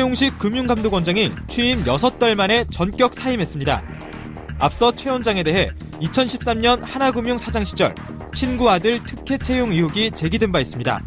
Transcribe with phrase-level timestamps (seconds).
[0.00, 3.82] 최용식 금융감독원장이 취임 6달 만에 전격 사임했습니다.
[4.58, 5.68] 앞서 최 원장에 대해
[6.00, 7.94] 2013년 하나금융 사장 시절
[8.32, 10.98] 친구 아들 특혜 채용 의혹이 제기된 바 있습니다.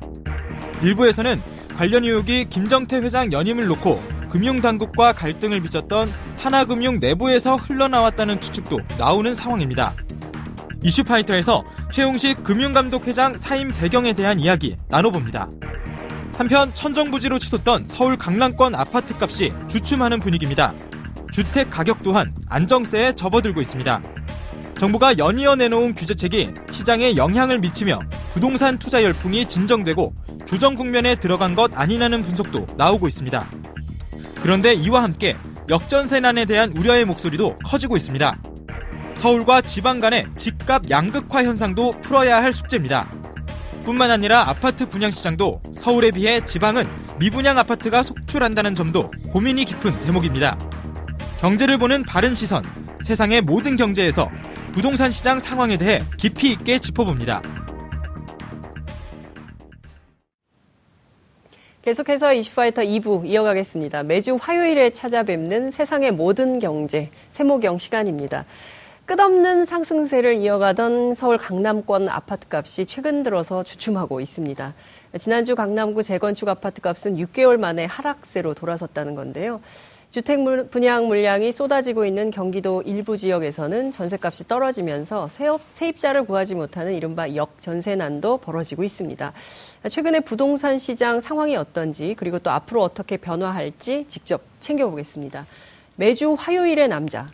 [0.84, 1.42] 일부에서는
[1.76, 4.00] 관련 의혹이 김정태 회장 연임을 놓고
[4.30, 9.96] 금융당국과 갈등을 빚었던 하나금융 내부에서 흘러나왔다는 추측도 나오는 상황입니다.
[10.84, 15.48] 이슈파이터에서 최용식 금융감독 회장 사임 배경에 대한 이야기 나눠봅니다.
[16.36, 20.74] 한편 천정부지로 치솟던 서울 강남권 아파트 값이 주춤하는 분위기입니다.
[21.32, 24.02] 주택 가격 또한 안정세에 접어들고 있습니다.
[24.80, 28.00] 정부가 연이어 내놓은 규제책이 시장에 영향을 미치며
[28.34, 30.14] 부동산 투자 열풍이 진정되고
[30.46, 33.50] 조정 국면에 들어간 것 아니냐는 분석도 나오고 있습니다.
[34.42, 35.38] 그런데 이와 함께
[35.70, 38.36] 역전세난에 대한 우려의 목소리도 커지고 있습니다.
[39.16, 43.10] 서울과 지방 간의 집값 양극화 현상도 풀어야 할 숙제입니다.
[43.84, 46.88] 뿐만 아니라 아파트 분양 시장도 서울에 비해 지방은
[47.20, 50.58] 미분양 아파트가 속출한다는 점도 고민이 깊은 대목입니다.
[51.40, 52.64] 경제를 보는 바른 시선,
[53.04, 54.30] 세상의 모든 경제에서
[54.74, 57.42] 부동산 시장 상황에 대해 깊이 있게 짚어봅니다.
[61.84, 64.04] 계속해서 이슈파이터 2부 이어가겠습니다.
[64.04, 68.46] 매주 화요일에 찾아뵙는 세상의 모든 경제, 세모경 시간입니다.
[69.06, 74.74] 끝없는 상승세를 이어가던 서울 강남권 아파트 값이 최근 들어서 주춤하고 있습니다.
[75.20, 79.60] 지난주 강남구 재건축 아파트 값은 6개월 만에 하락세로 돌아섰다는 건데요.
[80.10, 80.40] 주택
[80.72, 85.28] 분양 물량이 쏟아지고 있는 경기도 일부 지역에서는 전세값이 떨어지면서
[85.68, 89.34] 세입자를 구하지 못하는 이른바 역전세난도 벌어지고 있습니다.
[89.90, 95.46] 최근에 부동산 시장 상황이 어떤지 그리고 또 앞으로 어떻게 변화할지 직접 챙겨보겠습니다.
[95.98, 97.28] 매주 화요일의 남자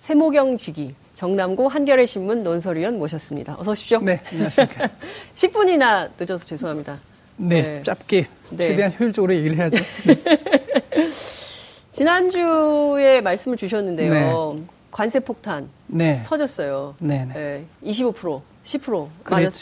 [0.00, 3.56] 세모경 지기 정남구 한겨레 신문 논설위원 모셨습니다.
[3.58, 4.00] 어서 오십시오.
[4.00, 4.90] 네, 안녕하십니까.
[5.34, 6.98] 10분이나 늦어서 죄송합니다.
[7.38, 7.82] 네, 네.
[7.82, 8.68] 짧게 네.
[8.68, 9.78] 최대한 효율적으로 얘기를 해야죠.
[10.06, 11.08] 네.
[11.90, 14.12] 지난주에 말씀을 주셨는데요.
[14.56, 14.62] 네.
[14.90, 16.22] 관세 폭탄 네.
[16.26, 16.96] 터졌어요.
[16.98, 17.64] 네, 네.
[17.82, 19.08] 25% 10% 그랬죠.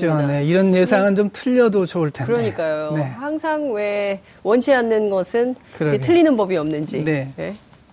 [0.06, 0.26] 맞았습니다.
[0.26, 2.32] 네, 이런 예상은 좀 틀려도 좋을 텐데.
[2.32, 2.94] 그러니까요.
[2.96, 3.02] 네.
[3.02, 7.04] 항상 왜 원치 않는 것은 틀리는 법이 없는지.
[7.04, 7.32] 네.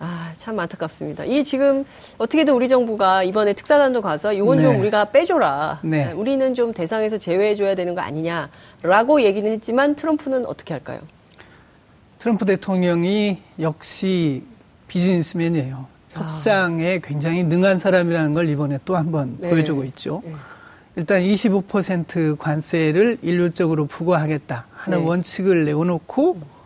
[0.02, 0.08] 네.
[0.08, 1.24] 아, 참 안타깝습니다.
[1.24, 1.84] 이 지금
[2.18, 4.64] 어떻게든 우리 정부가 이번에 특사단도 가서 이건 네.
[4.64, 5.78] 좀 우리가 빼줘라.
[5.82, 6.06] 네.
[6.06, 6.12] 네.
[6.12, 10.98] 우리는 좀 대상에서 제외해줘야 되는 거 아니냐라고 얘기는 했지만 트럼프는 어떻게 할까요?
[12.18, 14.42] 트럼프 대통령이 역시
[14.88, 15.86] 비즈니스맨이에요.
[16.14, 16.20] 아.
[16.20, 16.98] 협상에 아.
[17.06, 19.50] 굉장히 능한 사람이라는 걸 이번에 또 한번 네.
[19.50, 20.20] 보여주고 있죠.
[20.24, 20.34] 네.
[20.96, 25.04] 일단 25% 관세를 일률적으로 부과하겠다 하는 네.
[25.06, 26.61] 원칙을 내어놓고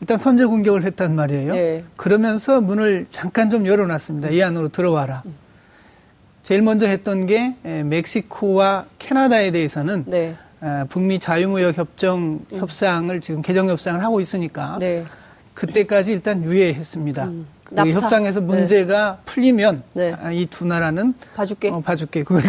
[0.00, 1.52] 일단 선제 공격을 했단 말이에요.
[1.52, 1.84] 네.
[1.96, 4.30] 그러면서 문을 잠깐 좀 열어놨습니다.
[4.30, 5.22] 이 안으로 들어와라.
[6.42, 10.34] 제일 먼저 했던 게 멕시코와 캐나다에 대해서는 네.
[10.88, 12.58] 북미 자유무역 협정 음.
[12.58, 15.04] 협상을 지금 개정 협상을 하고 있으니까 네.
[15.54, 17.24] 그때까지 일단 유예했습니다.
[17.26, 17.46] 음.
[17.74, 18.46] 그 협상에서 네.
[18.46, 19.22] 문제가 네.
[19.24, 20.14] 풀리면 네.
[20.20, 21.68] 아, 이두 나라는 봐줄게.
[21.70, 22.48] 어, 봐줄게 그거죠.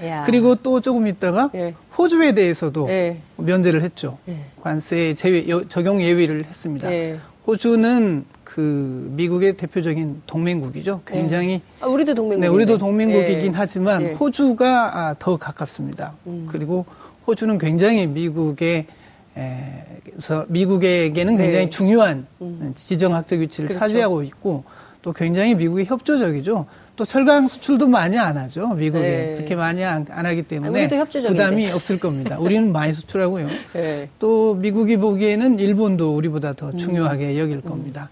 [0.00, 0.22] 네.
[0.26, 1.74] 그리고 또 조금 있다가 예.
[1.96, 3.18] 호주에 대해서도 예.
[3.36, 4.18] 면제를 했죠.
[4.28, 4.36] 예.
[4.60, 6.92] 관세 제외 적용 예외를 했습니다.
[6.92, 7.18] 예.
[7.46, 11.02] 호주는 그 미국의 대표적인 동맹국이죠.
[11.06, 11.60] 굉장히 예.
[11.80, 12.40] 아, 우리도 동맹국.
[12.40, 13.52] 네, 우리도 동맹국이긴 예.
[13.54, 16.14] 하지만 호주가 아, 더 가깝습니다.
[16.26, 16.48] 음.
[16.50, 16.84] 그리고
[17.26, 18.86] 호주는 굉장히 미국의
[19.34, 21.70] 그래서 미국에게는 굉장히 네.
[21.70, 22.72] 중요한 음.
[22.74, 23.78] 지정학적 위치를 그렇죠.
[23.78, 24.64] 차지하고 있고
[25.00, 26.66] 또 굉장히 미국이 협조적이죠.
[26.94, 28.68] 또 철강 수출도 많이 안 하죠.
[28.68, 29.34] 미국에 네.
[29.36, 32.38] 그렇게 많이 안, 안 하기 때문에 아, 부담이 없을 겁니다.
[32.38, 33.48] 우리는 많이 수출하고요.
[33.72, 34.08] 네.
[34.18, 36.76] 또 미국이 보기에는 일본도 우리보다 더 음.
[36.76, 37.38] 중요하게 음.
[37.38, 38.10] 여길 겁니다.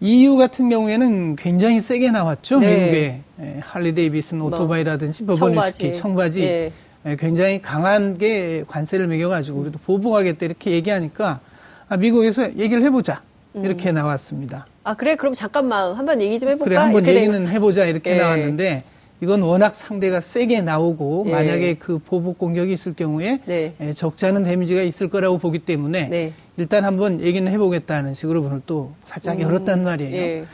[0.00, 2.58] EU 같은 경우에는 굉장히 세게 나왔죠.
[2.58, 2.74] 네.
[2.74, 6.72] 미국의 예, 할리 데이비슨 뭐 오토바이라든지 버번 위스키 청바지, 청바지.
[7.06, 7.10] 예.
[7.10, 11.40] 예, 굉장히 강하게 관세를 매겨가지고 우리도 보복하겠다 이렇게 얘기하니까
[11.88, 13.22] 아, 미국에서 얘기를 해보자
[13.54, 13.94] 이렇게 음.
[13.94, 14.66] 나왔습니다.
[14.84, 16.64] 아 그래 그럼 잠깐만 한번 얘기 좀 해볼까?
[16.64, 18.16] 그래 한번 얘기는 해보자 이렇게 예.
[18.16, 18.84] 나왔는데
[19.22, 21.30] 이건 워낙 상대가 세게 나오고 예.
[21.30, 23.74] 만약에 그 보복 공격이 있을 경우에 네.
[23.80, 26.32] 예, 적지 않은 데미지가 있을 거라고 보기 때문에 네.
[26.56, 29.42] 일단 한번 얘기는 해보겠다는 식으로 문을 또 살짝 음.
[29.42, 30.16] 열었단 말이에요.
[30.16, 30.44] 예.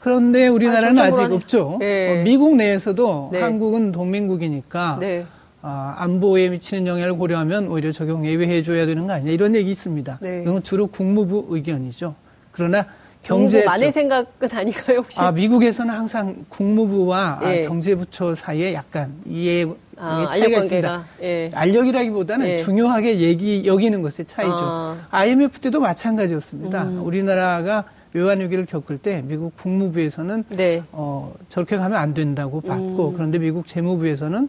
[0.00, 1.78] 그런데 우리나라는 아, 직 없죠.
[1.82, 2.20] 예.
[2.20, 3.40] 어, 미국 내에서도 네.
[3.40, 5.26] 한국은 동맹국이니까 네.
[5.28, 5.35] 아,
[5.68, 10.18] 안보에 미치는 영향을 고려하면 오히려 적용 예외해 줘야 되는 거 아니냐 이런 얘기 있습니다.
[10.20, 10.42] 네.
[10.42, 12.14] 이건 주로 국무부 의견이죠.
[12.52, 12.86] 그러나
[13.22, 15.20] 경제 만의 생각은 아니가요 혹시?
[15.20, 17.62] 아 미국에서는 항상 국무부와 예.
[17.62, 19.66] 경제부처 사이에 약간 이해
[19.96, 21.04] 아, 차이가 있습니다.
[21.22, 21.50] 예.
[21.52, 22.56] 알력이라기보다는 예.
[22.58, 24.56] 중요하게 얘기 여기는 것의 차이죠.
[24.60, 24.96] 아.
[25.10, 26.84] IMF 때도 마찬가지였습니다.
[26.84, 27.02] 음.
[27.02, 30.82] 우리나라가 외환위기를 겪을 때 미국 국무부에서는 네.
[30.92, 33.14] 어, 저렇게 가면 안 된다고 봤고 음.
[33.14, 34.48] 그런데 미국 재무부에서는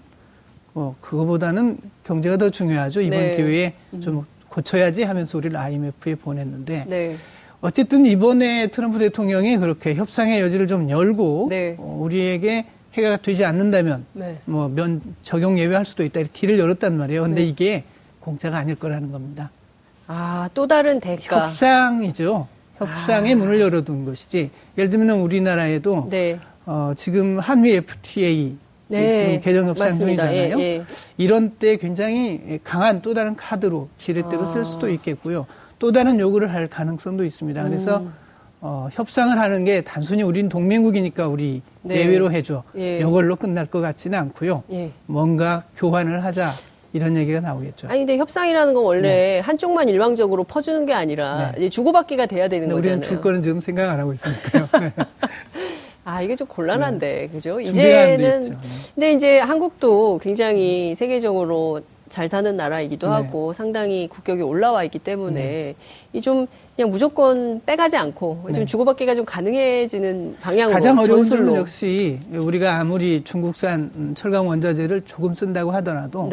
[0.78, 3.02] 뭐 그거보다는 경제가 더 중요하죠.
[3.02, 3.36] 이번 네.
[3.36, 4.02] 기회에 음.
[4.02, 7.18] 좀 고쳐야지 하면서 우리를 IMF에 보냈는데 네.
[7.62, 11.76] 어쨌든 이번에 트럼프 대통령이 그렇게 협상의 여지를 좀 열고 네.
[11.80, 14.38] 어, 우리에게 해가 되지 않는다면 네.
[14.46, 17.24] 뭐면 적용 예외할 수도 있다 이렇게 길을 열었단 말이에요.
[17.24, 17.48] 근데 네.
[17.48, 17.84] 이게
[18.20, 19.50] 공짜가 아닐 거라는 겁니다.
[20.06, 21.42] 아, 또 다른 대가.
[21.42, 22.48] 협상이죠.
[22.76, 23.36] 협상의 아.
[23.36, 24.52] 문을 열어둔 것이지.
[24.78, 26.40] 예를 들면 우리나라에도 네.
[26.68, 28.58] 어, 지금 한미 FTA
[28.88, 29.14] 네.
[29.14, 30.28] 지금 개정 협상 맞습니다.
[30.28, 30.60] 중이잖아요.
[30.60, 30.84] 예, 예.
[31.18, 34.46] 이런 때 굉장히 강한 또 다른 카드로 지렛대로 아.
[34.46, 35.46] 쓸 수도 있겠고요.
[35.80, 37.64] 또 다른 요구를 할 가능성도 있습니다.
[37.64, 38.14] 그래서 음.
[38.62, 41.98] 어, 협상을 하는 게 단순히 우린 동맹국이니까 우리 네.
[41.98, 42.64] 예외로 해줘.
[42.78, 43.00] 예.
[43.00, 44.64] 이걸로 끝날 것 같지는 않고요.
[44.72, 44.92] 예.
[45.06, 46.52] 뭔가 교환을 하자.
[46.94, 47.90] 이런 얘기가 나오겠죠.
[47.90, 49.40] 아니 근데 협상이라는 건 원래 네.
[49.40, 51.58] 한쪽만 일방적으로 퍼주는 게 아니라 네.
[51.60, 52.80] 이제 주고받기가 돼야 되는 거잖아요.
[52.80, 54.68] 우리는 줄 거는 지금 생각 안 하고 있으니까요.
[56.08, 57.28] 아 이게 좀 곤란한데 네.
[57.28, 57.60] 그죠?
[57.60, 58.58] 이제는 네.
[58.96, 63.14] 근데 이제 한국도 굉장히 세계적으로 잘 사는 나라이기도 네.
[63.14, 65.76] 하고 상당히 국격이 올라와 있기 때문에 네.
[66.14, 72.80] 이좀 그냥 무조건 빼가지 않고 좀 주고받기가 좀 가능해지는 방향으로 가장 어려운 점은 역시 우리가
[72.80, 76.30] 아무리 중국산 철강 원자재를 조금 쓴다고 하더라도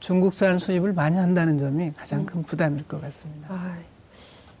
[0.00, 3.48] 중국산 수입을 많이 한다는 점이 가장 큰 부담일 것 같습니다.
[3.48, 3.78] 아,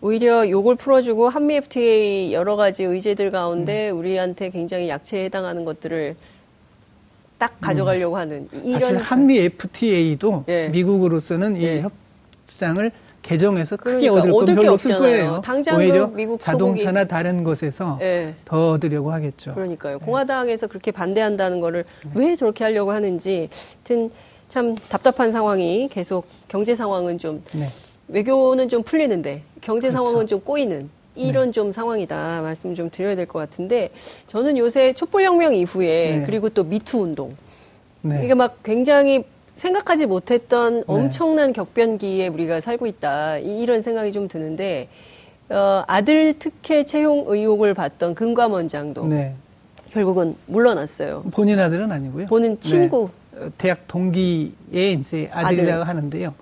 [0.04, 3.98] 오히려 요걸 풀어주고 한미 FTA 여러 가지 의제들 가운데 음.
[3.98, 6.14] 우리한테 굉장히 약체에 해당하는 것들을
[7.38, 8.20] 딱 가져가려고 음.
[8.20, 10.68] 하는 이런 사실 한미 FTA도 예.
[10.68, 11.84] 미국으로서는 이 예.
[12.46, 12.90] 협상을
[13.22, 15.40] 개정해서 크게 그러니까, 얻을 건 별로 없을 거예요.
[15.42, 17.08] 당장 오히려 미국 자동차나 소고기.
[17.08, 18.34] 다른 것에서 예.
[18.44, 19.54] 더 얻으려고 하겠죠.
[19.54, 20.00] 그러니까요.
[20.00, 22.10] 공화당에서 그렇게 반대한다는 거를 네.
[22.14, 24.10] 왜 저렇게 하려고 하는지 하여튼
[24.50, 27.64] 참 답답한 상황이 계속 경제 상황은 좀 네.
[28.08, 29.96] 외교는 좀 풀리는데 경제 그렇죠.
[30.06, 31.52] 상황은 좀 꼬이는 이런 네.
[31.52, 33.90] 좀 상황이다 말씀 좀 드려야 될 것 같은데
[34.26, 36.26] 저는 요새 촛불혁명 이후에 네.
[36.26, 37.36] 그리고 또 미투 운동
[38.02, 38.22] 네.
[38.24, 39.24] 이게 막 굉장히
[39.56, 40.84] 생각하지 못했던 네.
[40.86, 44.88] 엄청난 격변기에 우리가 살고 있다 이런 생각이 좀 드는데
[45.48, 49.34] 어, 아들 특혜 채용 의혹을 받던 금감 원장도 네.
[49.90, 51.22] 결국은 물러났어요.
[51.32, 52.26] 본인 아들은 아니고요.
[52.26, 55.88] 본인 친구 어, 대학 동기의 이제 아들이라고 아들.
[55.88, 56.34] 하는데요.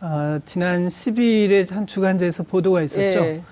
[0.00, 3.18] 어, 지난 10일에 한 주간지에서 보도가 있었죠.
[3.20, 3.42] 예.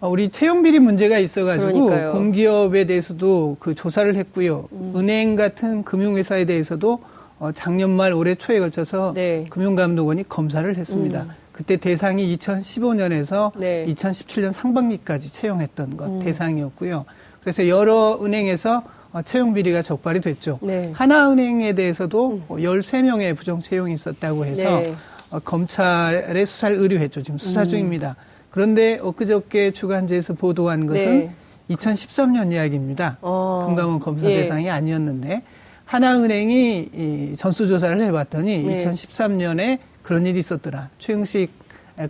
[0.00, 2.12] 어, 우리 채용 비리 문제가 있어가지고 그러니까요.
[2.12, 4.68] 공기업에 대해서도 그 조사를 했고요.
[4.72, 4.92] 음.
[4.96, 7.00] 은행 같은 금융회사에 대해서도
[7.38, 9.46] 어, 작년 말 올해 초에 걸쳐서 네.
[9.50, 11.22] 금융감독원이 검사를 했습니다.
[11.22, 11.30] 음.
[11.52, 13.86] 그때 대상이 2015년에서 네.
[13.88, 16.20] 2017년 상반기까지 채용했던 것 음.
[16.20, 17.06] 대상이었고요.
[17.40, 20.58] 그래서 여러 은행에서 어, 채용 비리가 적발이 됐죠.
[20.60, 20.90] 네.
[20.94, 22.56] 하나은행에 대해서도 음.
[22.56, 24.90] 13명의 부정 채용이 있었다고 해서 네.
[24.90, 27.22] 어, 검찰에 수사를 의뢰했죠.
[27.22, 27.68] 지금 수사 음.
[27.68, 28.16] 중입니다.
[28.50, 31.34] 그런데 엊그저께 주간지에서 보도한 것은 네.
[31.70, 33.18] 2013년 이야기입니다.
[33.20, 33.64] 어.
[33.66, 34.42] 금감원 검사 예.
[34.42, 35.42] 대상이 아니었는데
[35.84, 38.78] 하나은행이 이 전수조사를 해봤더니 네.
[38.78, 40.90] 2013년에 그런 일이 있었더라.
[40.98, 41.50] 최영식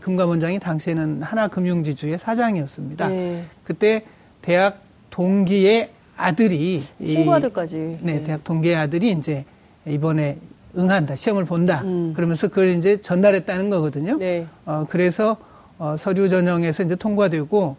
[0.01, 3.09] 금감원장이 당시에는 하나금융지주의 사장이었습니다.
[3.09, 3.45] 네.
[3.65, 4.05] 그때
[4.43, 7.99] 대학 동기의 아들이 친구 아들까지.
[8.01, 9.45] 네, 네, 대학 동기의 아들이 이제
[9.87, 10.39] 이번에
[10.77, 11.83] 응한다, 시험을 본다.
[11.85, 12.13] 음.
[12.15, 14.17] 그러면서 그걸 이제 전달했다는 거거든요.
[14.19, 14.47] 네.
[14.65, 15.37] 어, 그래서
[15.79, 17.77] 어, 서류 전형에서 이제 통과되고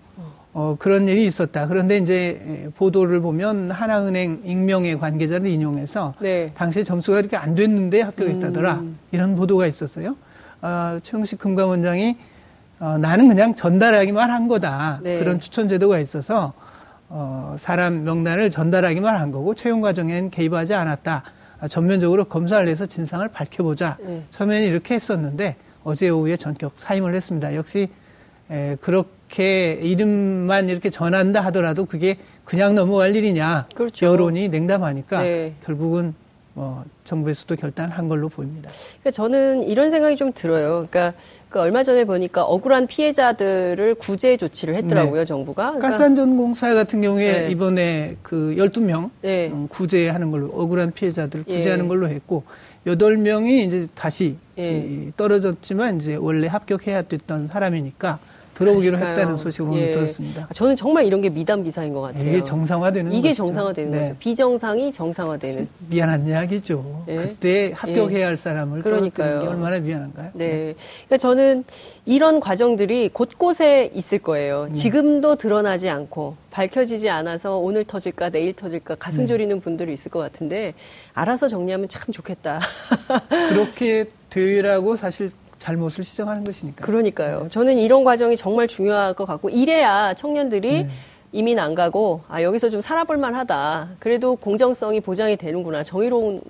[0.53, 1.67] 어, 그런 일이 있었다.
[1.67, 6.51] 그런데 이제 보도를 보면 하나은행 익명의 관계자를 인용해서 네.
[6.55, 8.73] 당시에 점수가 이렇게 안 됐는데 합격했다더라.
[8.75, 8.97] 음.
[9.11, 10.15] 이런 보도가 있었어요.
[10.61, 12.17] 어, 최영식 금감원장이
[12.79, 14.99] 어, 나는 그냥 전달하기만 한 거다.
[15.03, 15.19] 네.
[15.19, 16.53] 그런 추천 제도가 있어서
[17.09, 21.23] 어, 사람 명단을 전달하기만 한 거고 채용 과정엔 개입하지 않았다.
[21.59, 23.97] 아, 전면적으로 검사를 해서 진상을 밝혀보자.
[24.01, 24.23] 네.
[24.31, 27.55] 처음에는 이렇게 했었는데 어제 오후에 전격 사임을 했습니다.
[27.55, 27.89] 역시
[28.51, 33.67] 에, 그렇게 이름만 이렇게 전한다 하더라도 그게 그냥 넘어갈 일이냐.
[33.75, 34.05] 그렇죠.
[34.05, 35.55] 여론이 냉담하니까 네.
[35.63, 36.13] 결국은
[36.53, 38.71] 뭐 정부에서도 결단한 걸로 보입니다.
[38.99, 40.87] 그러니까 저는 이런 생각이 좀 들어요.
[40.89, 41.13] 그러니까
[41.49, 45.25] 그 얼마 전에 보니까 억울한 피해자들을 구제 조치를 했더라고요, 네.
[45.25, 45.71] 정부가.
[45.71, 47.51] 그러니까 가스안전공사 같은 경우에 네.
[47.51, 49.49] 이번에 그 12명 네.
[49.51, 51.57] 음, 구제하는 걸로 억울한 피해자들 예.
[51.57, 51.87] 구제하는 예.
[51.87, 52.43] 걸로 했고
[52.85, 55.11] 8명이 이제 다시 예.
[55.15, 58.19] 떨어졌지만 이제 원래 합격해야 됐던 사람이니까
[58.57, 59.09] 들어오기로 그러니까요.
[59.19, 59.91] 했다는 소식을 오늘 예.
[59.91, 60.47] 들었습니다.
[60.53, 62.27] 저는 정말 이런 게 미담 기사인 것 같아요.
[62.27, 63.45] 이게 정상화되는 이게 것이죠.
[63.45, 63.99] 정상화되는 네.
[63.99, 64.15] 거죠.
[64.19, 65.67] 비정상이 정상화되는.
[65.89, 67.03] 미안한 이야기죠.
[67.07, 67.17] 예.
[67.17, 68.23] 그때 합격해야 예.
[68.23, 69.41] 할 사람을 그러니까요.
[69.41, 70.31] 게 얼마나 미안한가요?
[70.33, 70.47] 네.
[70.47, 70.75] 네.
[71.05, 71.63] 그러니까 저는
[72.05, 74.65] 이런 과정들이 곳곳에 있을 거예요.
[74.69, 74.73] 음.
[74.73, 79.27] 지금도 드러나지 않고 밝혀지지 않아서 오늘 터질까 내일 터질까 가슴 네.
[79.27, 80.73] 졸이는 분들이 있을 것 같은데
[81.13, 82.59] 알아서 정리하면 참 좋겠다.
[83.49, 86.85] 그렇게 되라고 사실 잘못을 시정하는 것이니까.
[86.85, 87.43] 그러니까요.
[87.43, 87.49] 네.
[87.49, 90.89] 저는 이런 과정이 정말 중요할 것 같고 이래야 청년들이 네.
[91.31, 93.89] 이민 안 가고 아 여기서 좀 살아볼 만하다.
[93.99, 95.83] 그래도 공정성이 보장이 되는구나.
[95.83, 96.41] 정의로운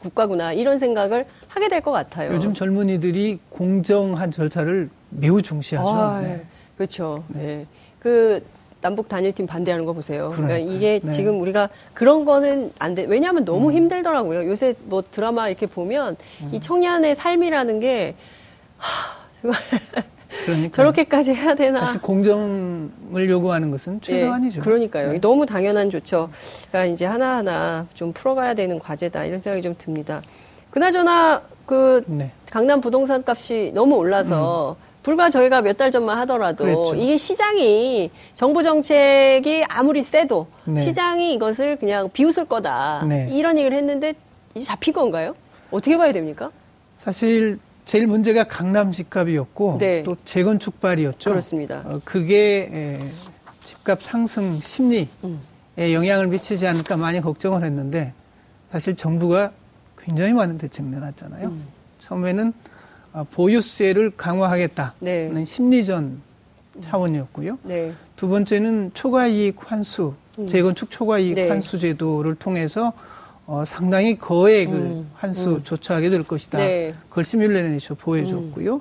[0.00, 0.52] 국가구나.
[0.52, 2.32] 이런 생각을 하게 될 것 같아요.
[2.34, 5.88] 요즘 젊은이들이 공정한 절차를 매우 중시하죠.
[5.88, 6.44] 아, 네.
[6.76, 7.24] 그렇죠.
[7.28, 7.66] 네.
[7.98, 8.44] 그
[8.82, 10.30] 남북 단일팀 반대하는 거 보세요.
[10.34, 11.10] 그러니까 이게 네.
[11.10, 13.04] 지금 우리가 그런 거는 안 돼.
[13.08, 13.74] 왜냐하면 너무 음.
[13.74, 14.46] 힘들더라고요.
[14.46, 16.50] 요새 뭐 드라마 이렇게 보면 음.
[16.52, 18.14] 이 청년의 삶이라는 게
[19.52, 19.58] 하,
[20.44, 21.80] 그러니까 저렇게까지 해야 되나?
[21.86, 24.60] 사실 공정을 요구하는 것은 최소한이죠.
[24.60, 25.12] 네, 그러니까요.
[25.12, 25.20] 네.
[25.20, 30.22] 너무 당연한 조처가 이제 하나하나 좀 풀어가야 되는 과제다 이런 생각이 좀 듭니다.
[30.70, 32.30] 그나저나 그 네.
[32.50, 34.92] 강남 부동산 값이 너무 올라서 음.
[35.02, 36.94] 불과 저희가 몇 달 전만 하더라도 그랬죠.
[36.94, 40.80] 이게 시장이 정부 정책이 아무리 세도 네.
[40.80, 43.28] 시장이 이것을 그냥 비웃을 거다 네.
[43.30, 44.14] 이런 얘기를 했는데
[44.54, 45.34] 이제 잡힌 건가요?
[45.70, 46.50] 어떻게 봐야 됩니까?
[46.96, 50.02] 사실 제일 문제가 강남 집값이었고 네.
[50.02, 51.30] 또 재건축발이었죠.
[51.30, 51.82] 그렇습니다.
[51.84, 53.00] 어, 그게 에,
[53.64, 55.40] 집값 상승 심리에 음.
[55.78, 58.12] 영향을 미치지 않을까 많이 걱정을 했는데
[58.70, 59.52] 사실 정부가
[59.98, 61.48] 굉장히 많은 대책 내놨잖아요.
[61.48, 61.66] 음.
[62.00, 62.52] 처음에는
[63.12, 65.44] 어, 보유세를 강화하겠다는 네.
[65.44, 66.20] 심리전
[66.80, 67.58] 차원이었고요.
[67.62, 67.92] 네.
[68.16, 70.46] 두 번째는 초과이익 환수, 음.
[70.46, 71.48] 재건축 초과이익 네.
[71.48, 72.92] 환수 제도를 통해서
[73.46, 75.10] 어, 상당히 거액을 음.
[75.14, 75.64] 환수 음.
[75.64, 76.58] 조처하게 될 것이다.
[76.58, 76.94] 네.
[77.08, 78.76] 그걸 시뮬레이션 보여줬고요.
[78.76, 78.80] 음.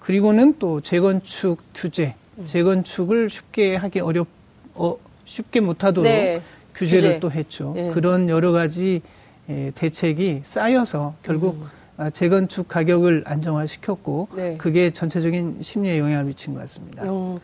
[0.00, 2.46] 그리고는 또 재건축 규제, 음.
[2.46, 4.26] 재건축을 쉽게 하기 어렵,
[4.74, 6.42] 어, 쉽게 못하도록 네.
[6.74, 7.20] 규제를 규제.
[7.20, 7.72] 또 했죠.
[7.74, 7.90] 네.
[7.92, 9.00] 그런 여러 가지
[9.48, 11.66] 에, 대책이 쌓여서 결국 음.
[11.96, 14.56] 아, 재건축 가격을 안정화시켰고 네.
[14.56, 17.04] 그게 전체적인 심리에 영향을 미친 것 같습니다.
[17.06, 17.38] 어,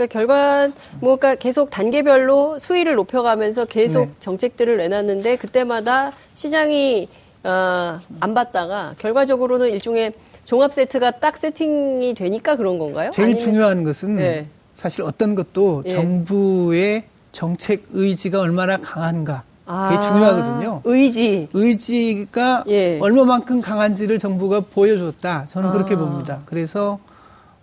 [0.00, 0.68] 그러니까 결과
[1.00, 4.10] 뭐가 계속 단계별로 수위를 높여가면서 계속 네.
[4.20, 7.08] 정책들을 내놨는데 그때마다 시장이
[7.44, 10.12] 어, 안 받다가 결과적으로는 일종의
[10.46, 13.10] 종합 세트가 딱 세팅이 되니까 그런 건가요?
[13.12, 13.44] 제일 아니면...
[13.44, 14.46] 중요한 것은 네.
[14.74, 15.90] 사실 어떤 것도 예.
[15.92, 20.80] 정부의 정책 의지가 얼마나 강한가 그게 아, 중요하거든요.
[20.84, 21.48] 의지.
[21.52, 22.98] 의지가 예.
[22.98, 25.46] 얼마만큼 강한지를 정부가 보여줬다.
[25.48, 25.72] 저는 아.
[25.72, 26.40] 그렇게 봅니다.
[26.46, 26.98] 그래서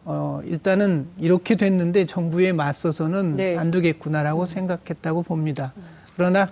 [0.10, 3.58] 어, 일단은 이렇게 됐는데 정부에 맞서서는 네.
[3.58, 4.46] 안 되겠구나라고 음.
[4.46, 5.74] 생각했다고 봅니다.
[6.16, 6.48] 그러나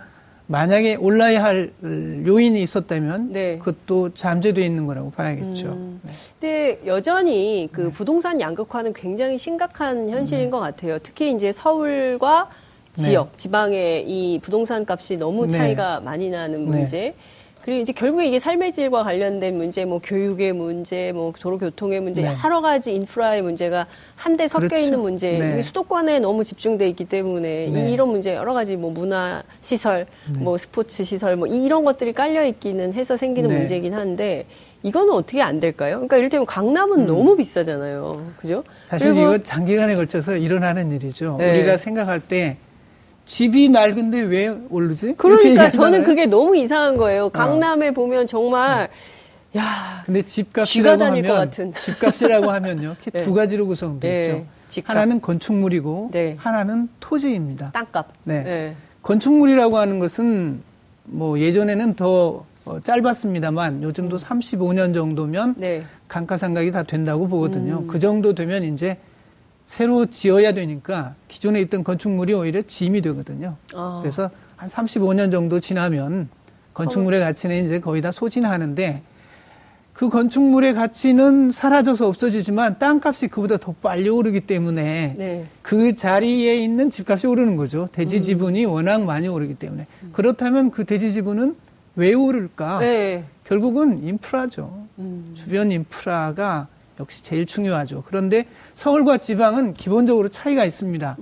[0.48, 3.58] 만약에 올라야 할 요인이 있었다면 네.
[3.60, 5.68] 그것도 잠재되어 있는 거라고 봐야겠죠.
[5.68, 6.02] 음.
[6.04, 6.12] 네.
[6.38, 7.92] 근데 여전히 그 네.
[7.92, 10.52] 부동산 양극화는 굉장히 심각한 현실인 음.
[10.52, 11.00] 것 같아요.
[11.00, 12.50] 특히 이제 서울과
[12.94, 13.38] 지역, 네.
[13.38, 15.54] 지방의 이 부동산 값이 너무 네.
[15.54, 17.16] 차이가 많이 나는 문제.
[17.66, 22.32] 그리고 이제 결국에 이게 삶의 질과 관련된 문제, 뭐 교육의 문제, 뭐 도로교통의 문제, 네.
[22.44, 24.84] 여러 가지 인프라의 문제가 한데 섞여 그렇죠.
[24.84, 25.32] 있는 문제.
[25.40, 25.64] 네.
[25.64, 27.92] 수도권에 너무 집중돼 있기 때문에 네.
[27.92, 30.42] 이런 문제 여러 가지 뭐 문화 시설, 네.
[30.42, 33.58] 뭐 스포츠 시설, 뭐 이런 것들이 깔려 있기는 해서 생기는 네.
[33.58, 34.46] 문제이긴 한데
[34.84, 35.96] 이거는 어떻게 안 될까요?
[35.96, 37.08] 그러니까 이를테면 강남은 음.
[37.08, 38.34] 너무 비싸잖아요.
[38.38, 38.64] 그죠?
[38.86, 41.38] 사실 이거 장기간에 걸쳐서 일어나는 일이죠.
[41.40, 41.58] 네.
[41.58, 42.58] 우리가 생각할 때
[43.26, 45.16] 집이 낡은데 왜 오르지?
[45.18, 47.26] 그러니까 저는 그게 너무 이상한 거예요.
[47.26, 47.30] 어.
[47.30, 47.92] 강남에 어.
[47.92, 48.90] 보면 정말
[49.52, 49.60] 네.
[49.60, 50.04] 야.
[50.06, 52.96] 근데 집값이라고 하면 집값이라고 하면요.
[53.12, 53.20] 네.
[53.24, 54.22] 두 가지로 구성되어 네.
[54.22, 54.46] 있죠.
[54.68, 54.96] 집값.
[54.96, 56.36] 하나는 건축물이고 네.
[56.38, 57.72] 하나는 토지입니다.
[57.72, 58.08] 땅값.
[58.26, 58.44] 네.
[58.44, 58.76] 네.
[59.02, 60.62] 건축물이라고 하는 것은
[61.06, 65.84] 뭐 예전에는 더 어, 짧았습니다만 요즘도 35년 정도면 네.
[66.08, 67.80] 감가상각이 다 된다고 보거든요.
[67.80, 67.88] 음.
[67.88, 68.98] 그 정도 되면 이제
[69.66, 73.56] 새로 지어야 되니까 기존에 있던 건축물이 오히려 짐이 되거든요.
[73.74, 74.00] 어.
[74.02, 76.30] 그래서 한 35년 정도 지나면
[76.74, 77.26] 건축물의 어.
[77.26, 79.02] 가치는 이제 거의 다 소진하는데
[79.94, 85.46] 그 건축물의 가치는 사라져서 없어지지만 땅값이 그보다 더 빨리 오르기 때문에 네.
[85.62, 87.88] 그 자리에 있는 집값이 오르는 거죠.
[87.94, 88.22] 대지 음.
[88.22, 88.72] 지분이 음.
[88.72, 89.88] 워낙 많이 오르기 때문에.
[90.04, 90.10] 음.
[90.12, 91.56] 그렇다면 그 대지 지분은
[91.96, 92.80] 왜 오를까?
[92.80, 93.24] 네.
[93.46, 94.86] 결국은 인프라죠.
[95.00, 95.34] 음.
[95.34, 96.68] 주변 인프라가
[97.00, 98.04] 역시 제일 중요하죠.
[98.06, 101.18] 그런데 서울과 지방은 기본적으로 차이가 있습니다.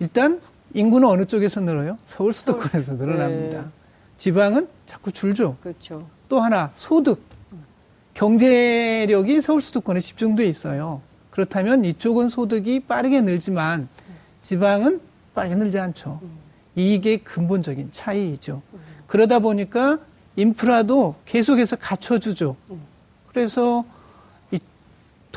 [0.00, 0.40] 일단
[0.74, 1.98] 인구는 어느 쪽에서 늘어요?
[2.04, 3.60] 서울 수도권에서 늘어납니다.
[3.62, 3.66] 네.
[4.16, 5.56] 지방은 자꾸 줄죠.
[5.62, 6.06] 그렇죠.
[6.28, 7.22] 또 하나 소득,
[8.14, 11.00] 경제력이 서울 수도권에 집중돼 있어요.
[11.30, 13.88] 그렇다면 이쪽은 소득이 빠르게 늘지만
[14.40, 15.00] 지방은
[15.34, 16.20] 빠르게 늘지 않죠.
[16.74, 18.62] 이게 근본적인 차이이죠.
[19.06, 19.98] 그러다 보니까
[20.36, 22.56] 인프라도 계속해서 갖춰주죠.
[23.28, 23.84] 그래서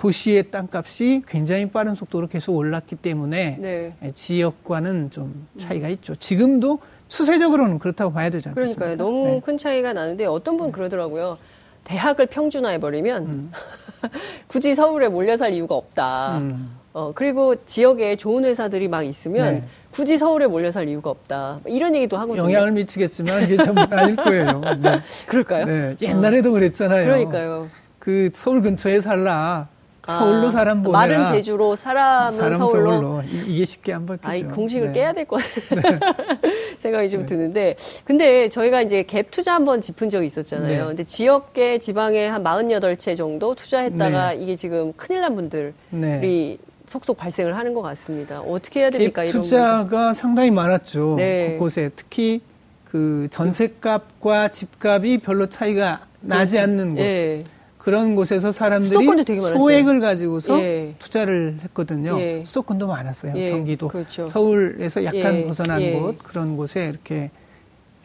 [0.04, 3.94] 도시의 땅값이 굉장히 빠른 속도로 계속 올랐기 때문에 네.
[4.04, 6.14] 예, 지역과는 좀 차이가 있죠.
[6.16, 8.80] 지금도 추세적으로는 그렇다고 봐야 되지 않겠습니까?
[8.80, 8.98] 그러니까요.
[8.98, 9.42] 너무 네.
[9.46, 10.72] 큰 차이가 나는데 어떤 분 네.
[10.74, 11.38] 그러더라고요.
[11.86, 13.52] 대학을 평준화해버리면 음.
[14.48, 16.38] 굳이 서울에 몰려 살 이유가 없다.
[16.40, 16.76] 음.
[16.92, 19.64] 어, 그리고 지역에 좋은 회사들이 막 있으면 네.
[19.92, 21.62] 굳이 서울에 몰려 살 이유가 없다.
[21.66, 22.44] 이런 얘기도 하거든요.
[22.44, 24.60] 영향을 미치겠지만 이게 전부 아닐 거예요.
[24.82, 25.00] 네.
[25.28, 25.66] 그럴까요?
[25.66, 25.96] 네.
[26.02, 26.54] 옛날에도 어.
[26.54, 27.06] 그랬잖아요.
[27.06, 27.70] 그러니까요.
[28.00, 29.72] 그 서울 근처에 살라.
[30.06, 31.00] 서울로 사람 보내라.
[31.00, 32.92] 마른 제주로 사람은 사람 서울로.
[32.92, 33.22] 서울로.
[33.48, 34.28] 이 게 쉽게 안 바뀌죠.
[34.30, 34.94] 아이, 공식을 네.
[34.94, 36.00] 깨야 될 것 같은 네.
[36.80, 37.26] 생각이 좀 네.
[37.26, 40.82] 드는데 근데 저희가 이제 갭 투자 한번 짚은 적이 있었잖아요.
[40.82, 40.88] 네.
[40.88, 44.42] 근데 지역계 지방에 한 48채 정도 투자했다가 네.
[44.42, 46.58] 이게 지금 큰일 난 분들이
[46.88, 48.42] 속속 발생을 하는 것 같습니다.
[48.42, 49.24] 어떻게 해야 됩니까?
[49.24, 51.16] 이런 투자가 상당히 많았죠.
[51.18, 51.52] 네.
[51.52, 52.42] 곳곳에 특히
[52.84, 56.72] 그 전세값과 집값이 별로 차이가 나지 그렇죠.
[56.72, 57.02] 않는 곳.
[57.84, 57.92] 네.
[57.92, 59.06] 그런 곳에서 사람들이
[59.58, 60.96] 소액을 가지고서 예.
[61.00, 62.18] 투자를 했거든요.
[62.20, 62.44] 예.
[62.46, 63.34] 수도권도 많았어요.
[63.36, 63.50] 예.
[63.52, 64.28] 경기도 그렇죠.
[64.28, 65.46] 서울에서 약간 예.
[65.46, 65.92] 벗어난 예.
[65.92, 67.30] 곳 그런 곳에 이렇게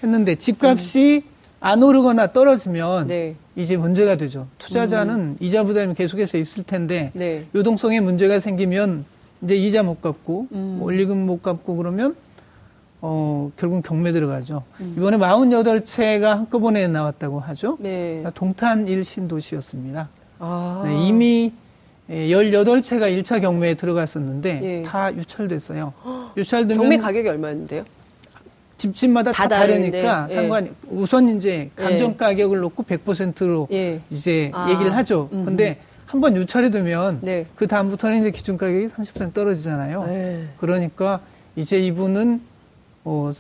[0.02, 1.30] 했는데 집값이 음.
[1.60, 3.36] 안 오르거나 떨어지면 네.
[3.56, 4.46] 이제 문제가 되죠.
[4.58, 5.36] 투자자는 음.
[5.40, 7.46] 이자 부담이 계속해서 있을 텐데 네.
[7.54, 9.04] 유동성에 문제가 생기면
[9.42, 10.78] 이제 이자 못 갚고 음.
[10.80, 12.16] 원리금 못 갚고 그러면
[13.00, 14.64] 어, 결국 경매 들어가죠.
[14.80, 14.94] 음.
[14.96, 17.76] 이번에 48채가 한꺼번에 나왔다고 하죠.
[17.80, 18.08] 네.
[18.18, 20.08] 그러니까 동탄 1신도시였습니다.
[20.40, 20.82] 아.
[20.84, 21.52] 네, 이미
[22.10, 24.82] 18채가 예, 1차 경매에 들어갔었는데 예.
[24.82, 25.92] 다 유찰됐어요.
[26.36, 27.84] 유찰되면 경매 가격이 얼마였는데요?
[28.78, 30.34] 집집마다 다, 다 다르니까 예.
[30.34, 32.16] 상관이 우선 이제 감정 예.
[32.16, 34.00] 가격을 놓고 100%로 예.
[34.10, 34.70] 이제 아.
[34.70, 35.28] 얘기를 하죠.
[35.32, 35.44] 음.
[35.44, 37.44] 근데 한 번 유찰이 되면 네.
[37.54, 40.04] 그 다음부터는 이제 기준 가격이 30% 떨어지잖아요.
[40.06, 40.44] 네.
[40.58, 41.20] 그러니까
[41.54, 42.40] 이제 이분은
[43.04, 43.32] 어,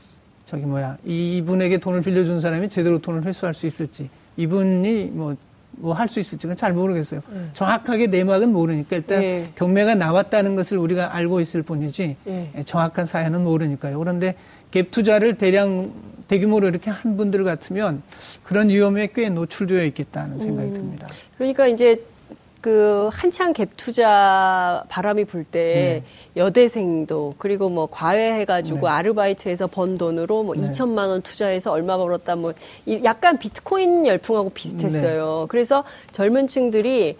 [0.46, 5.36] 저기 뭐야, 이분에게 돈을 빌려준 사람이 제대로 돈을 회수할 수 있을지, 이분이 뭐,
[5.72, 7.20] 뭐 할 수 있을지는 잘 모르겠어요.
[7.30, 7.44] 네.
[7.54, 9.46] 정확하게 내막은 모르니까 일단 네.
[9.54, 12.50] 경매가 나왔다는 것을 우리가 알고 있을 뿐이지 네.
[12.64, 13.98] 정확한 사연은 모르니까요.
[13.98, 14.34] 그런데
[14.72, 15.92] 갭 투자를 대량
[16.26, 18.02] 대규모로 이렇게 한 분들 같으면
[18.42, 20.74] 그런 위험에 꽤 노출되어 있겠다는 생각이 음.
[20.74, 21.08] 듭니다.
[21.36, 22.02] 그러니까 이제
[22.68, 26.04] 그 한창 갭 투자 바람이 불때 네.
[26.36, 28.88] 여대생도 그리고 뭐 과외해가지고 네.
[28.88, 30.68] 아르바이트해서 번 돈으로 뭐 네.
[30.68, 32.52] 2천만 원 투자해서 얼마 벌었다 뭐
[33.04, 35.40] 약간 비트코인 열풍하고 비슷했어요.
[35.40, 35.46] 네.
[35.48, 35.82] 그래서
[36.12, 37.16] 젊은층들이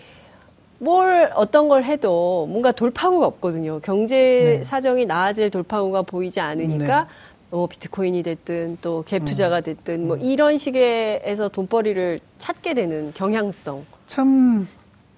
[0.80, 3.80] 뭘 어떤 걸 해도 뭔가 돌파구가 없거든요.
[3.82, 4.64] 경제 네.
[4.64, 7.08] 사정이 나아질 돌파구가 보이지 않으니까 네.
[7.48, 9.62] 뭐 비트코인이 됐든 또 갭 투자가 음.
[9.62, 13.86] 됐든 뭐 이런 식에서 돈벌이를 찾게 되는 경향성.
[14.08, 14.68] 참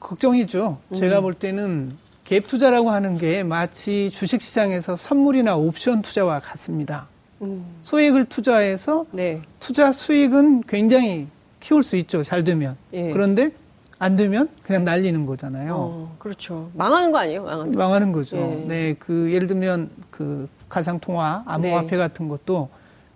[0.01, 0.79] 걱정이죠.
[0.89, 0.97] 음.
[0.97, 1.93] 제가 볼 때는
[2.25, 7.07] 갭 투자라고 하는 게 마치 주식 시장에서 선물이나 옵션 투자와 같습니다.
[7.43, 7.65] 음.
[7.81, 9.41] 소액을 투자해서 네.
[9.61, 11.29] 투자 수익은 굉장히
[11.61, 12.23] 키울 수 있죠.
[12.23, 12.77] 잘 되면.
[12.93, 13.11] 예.
[13.11, 13.51] 그런데
[13.99, 15.75] 안 되면 그냥 날리는 거잖아요.
[15.75, 16.71] 어, 그렇죠.
[16.75, 17.45] 망하는 거 아니에요?
[17.45, 18.37] 망하는, 망하는 거죠.
[18.37, 18.65] 예.
[18.67, 21.97] 네, 그 예를 들면 그 가상통화, 암호화폐 네.
[21.97, 22.69] 같은 것도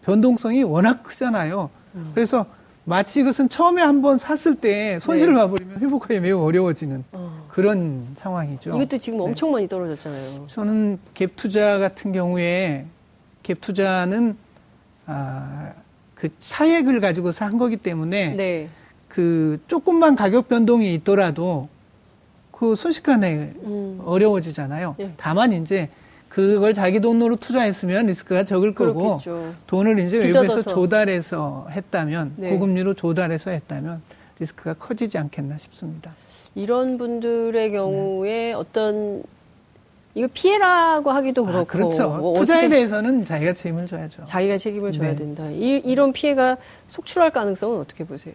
[0.03, 1.70] 변동성이 워낙 크잖아요.
[1.94, 2.11] 음.
[2.14, 2.44] 그래서
[2.85, 5.40] 마치 이것은 처음에 한번 샀을 때 손실을 네.
[5.40, 7.47] 봐버리면 회복하기 매우 어려워지는 어.
[7.49, 8.70] 그런 상황이죠.
[8.77, 9.25] 이것도 지금 네.
[9.25, 10.47] 엄청 많이 떨어졌잖아요.
[10.49, 12.85] 저는 갭 투자 같은 경우에
[13.42, 14.37] 갭 투자는
[15.07, 15.73] 아,
[16.14, 18.68] 그 차액을 가지고서 한 거기 때문에 네.
[19.09, 21.68] 그 조금만 가격 변동이 있더라도
[22.51, 24.01] 그 순식간에 음.
[24.05, 24.97] 어려워지잖아요.
[24.99, 25.12] 네.
[25.16, 25.88] 다만 이제
[26.35, 29.55] 그걸 자기 돈으로 투자했으면 리스크가 적을 거고 그렇겠죠.
[29.68, 32.51] 돈을 이제 외부에서 조달해서 했다면 네.
[32.51, 34.03] 고금리로 조달해서 했다면
[34.40, 36.12] 리스크가 커지지 않겠나 싶습니다.
[36.57, 38.53] 이런 분들의 경우에 네.
[38.53, 39.23] 어떤
[40.16, 42.09] 이거 피해라고 하기도 아, 그렇고 아, 그렇죠.
[42.09, 44.25] 뭐 투자에 대해서는 자기가 책임을 져야죠.
[44.25, 45.16] 자기가 책임을 져야 네.
[45.16, 45.49] 된다.
[45.51, 46.57] 이, 이런 피해가
[46.88, 48.35] 속출할 가능성은 어떻게 보세요?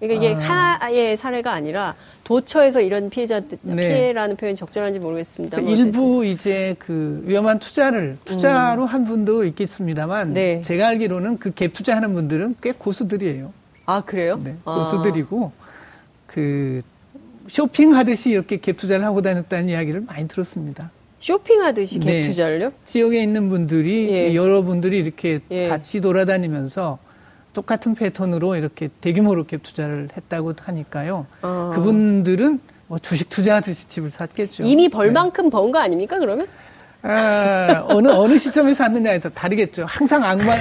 [0.00, 0.38] 그러니까 이게 아.
[0.78, 3.74] 하나의 사례가 아니라 도처에서 이런 피해자 네.
[3.74, 5.60] 피해라는 표현이 적절한지 모르겠습니다.
[5.60, 8.86] 그 일부 이제 그 위험한 투자를 투자로 음.
[8.86, 10.62] 한 분도 있겠습니다만 네.
[10.62, 13.52] 제가 알기로는 그 갭 투자하는 분들은 꽤 고수들이에요.
[13.86, 14.38] 아 그래요?
[14.42, 14.76] 네, 아.
[14.76, 15.66] 고수들이고 아.
[16.26, 16.82] 그
[17.48, 20.90] 쇼핑하듯이 이렇게 갭 투자를 하고 다녔다는 이야기를 많이 들었습니다.
[21.18, 22.22] 쇼핑하듯이 갭 네.
[22.22, 22.72] 투자를요?
[22.84, 24.34] 지역에 있는 분들이 예.
[24.34, 25.66] 여러분들이 이렇게 예.
[25.66, 26.98] 같이 돌아다니면서
[27.58, 31.26] 똑같은 패턴으로 이렇게 대규모로 갭 투자를 했다고 하니까요.
[31.42, 31.72] 어.
[31.74, 34.62] 그분들은 뭐 주식 투자하듯이 집을 샀겠죠.
[34.62, 35.50] 이미 벌만큼 네.
[35.50, 36.46] 번거 아닙니까, 그러면?
[37.02, 39.86] 아, 어느, 어느 시점에 샀느냐에 서 다르겠죠.
[39.88, 40.52] 항상 악마,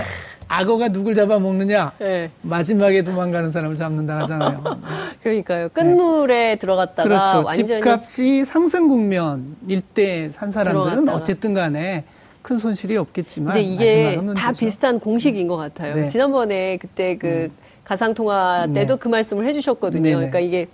[0.47, 1.91] 악어가 누굴 잡아먹느냐?
[1.99, 2.31] 네.
[2.41, 4.63] 마지막에 도망가는 사람을 잡는다 하잖아요.
[5.21, 5.69] 그러니까요.
[5.69, 6.55] 끝물에 네.
[6.55, 7.45] 들어갔다가 그렇죠.
[7.45, 11.15] 완전히 집값이 상승 국면일 때 산 사람들은 들어갔다가.
[11.15, 12.05] 어쨌든 간에
[12.47, 15.95] 큰 손실이 없겠지만 근데 이게 다 비슷한 공식인 것 같아요.
[15.95, 16.07] 네.
[16.07, 17.51] 지난번에 그때 그 음.
[17.83, 18.99] 가상통화 때도 네.
[18.99, 20.01] 그 말씀을 해주셨거든요.
[20.01, 20.15] 네네.
[20.15, 20.67] 그러니까 이게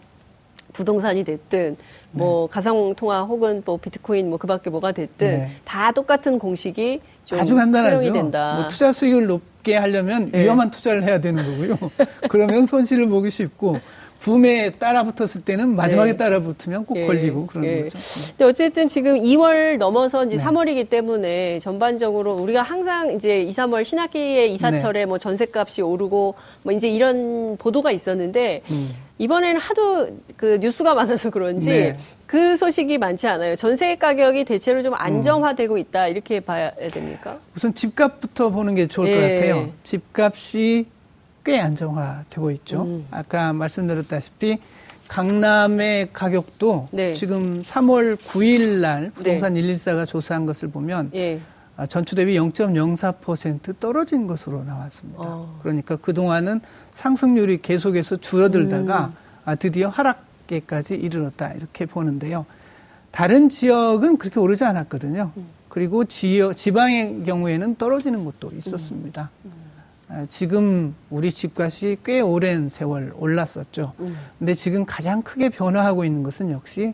[0.72, 1.76] 부동산이 됐든
[2.12, 2.54] 뭐 네.
[2.54, 5.52] 가상통화 혹은 뭐 비트코인 뭐 그밖에 뭐가 됐든 네.
[5.66, 8.14] 다 똑같은 공식이 좀 아주 간단하죠.
[8.14, 8.54] 된다.
[8.60, 10.44] 뭐 투자 수익을 높게 하려면 네.
[10.44, 11.76] 위험한 투자를 해야 되는 거고요.
[12.30, 13.80] 그러면 손실을 보기 쉽고
[14.24, 16.18] 붐에 따라 붙었을 때는 마지막에 네.
[16.18, 17.06] 따라 붙으면 꼭 예.
[17.06, 17.82] 걸리고 그런 예.
[17.84, 18.00] 거죠.
[18.30, 20.44] 근데 어쨌든 지금 2월 넘어서 이제 네.
[20.44, 25.06] 3월이기 때문에 전반적으로 우리가 항상 이제 2, 3월 신학기의 이사철에 네.
[25.06, 28.92] 뭐 전셋값이 오르고 뭐 이제 이런 보도가 있었는데 음.
[29.18, 30.08] 이번에는 하도
[30.38, 31.98] 그 뉴스가 많아서 그런지 네.
[32.26, 33.58] 그 소식이 많지 않아요.
[33.58, 37.40] 전세 가격이 대체로 좀 안정화되고 있다 이렇게 봐야 됩니까?
[37.58, 39.16] 우선 집값부터 보는 게 좋을 예.
[39.16, 39.70] 것 같아요.
[39.84, 40.93] 집값이
[41.44, 42.84] 꽤 안정화되고 있죠.
[42.84, 43.06] 음.
[43.12, 44.60] 아까 말씀드렸다시피
[45.08, 47.14] 강남의 가격도 네.
[47.14, 49.62] 지금 3월 9일 날 부동산 네.
[49.62, 51.40] 114가 조사한 것을 보면 예.
[51.76, 55.22] 아, 전주 대비 0.04% 떨어진 것으로 나왔습니다.
[55.24, 55.60] 어.
[55.62, 59.14] 그러니까 그동안은 상승률이 계속해서 줄어들다가 음.
[59.46, 62.46] 아, 드디어 하락계까지 이르렀다 이렇게 보는데요.
[63.12, 65.32] 다른 지역은 그렇게 오르지 않았거든요.
[65.36, 65.46] 음.
[65.68, 69.30] 그리고 지역, 지방의 경우에는 떨어지는 것도 있었습니다.
[69.46, 69.63] 음.
[70.14, 70.20] 음.
[70.22, 73.94] 아, 지금 우리 집값이 꽤 오랜 세월 올랐었죠.
[74.00, 74.16] 음.
[74.40, 76.94] 근데 지금 가장 크게 변화하고 있는 것은 역시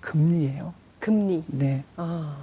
[0.00, 0.74] 금리예요.
[0.98, 1.44] 금리.
[1.46, 1.84] 네.
[1.96, 2.36] 아.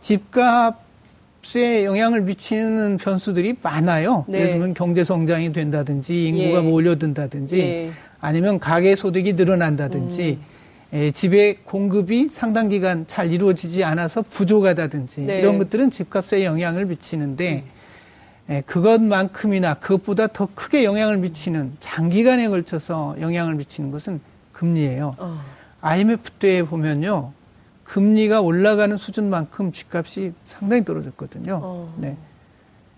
[0.00, 4.24] 집값에 영향을 미치는 변수들이 많아요.
[4.28, 4.38] 네.
[4.38, 6.68] 예를 들면 경제 성장이 된다든지 인구가 예.
[6.68, 7.90] 몰려든다든지 예.
[8.20, 10.96] 아니면 가계 소득이 늘어난다든지 음.
[10.96, 15.38] 에, 집의 공급이 상당 기간 잘 이루어지지 않아서 부족하다든지 네.
[15.38, 17.79] 이런 것들은 집값에 영향을 미치는데 음.
[18.50, 24.20] 에, 그것만큼이나 그것보다 더 크게 영향을 미치는 장기간에 걸쳐서 영향을 미치는 것은
[24.52, 25.14] 금리예요.
[25.18, 25.40] 어.
[25.80, 27.32] IMF 때 보면요.
[27.84, 31.60] 금리가 올라가는 수준만큼 집값이 상당히 떨어졌거든요.
[31.62, 31.94] 어.
[31.96, 32.16] 네.